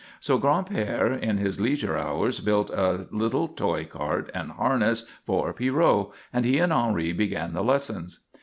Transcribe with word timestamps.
So 0.19 0.39
Gran'père, 0.39 1.19
in 1.21 1.37
his 1.37 1.61
leisure 1.61 1.95
hours, 1.95 2.39
built 2.39 2.71
a 2.71 3.05
little 3.11 3.47
toy 3.47 3.85
cart 3.85 4.31
and 4.33 4.49
harness 4.53 5.05
for 5.27 5.53
Pierrot, 5.53 6.09
and 6.33 6.43
he 6.43 6.57
and 6.57 6.73
Henri 6.73 7.11
began 7.13 7.53
the 7.53 7.63
lessons. 7.63 8.25